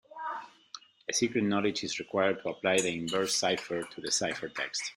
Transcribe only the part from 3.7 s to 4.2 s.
to the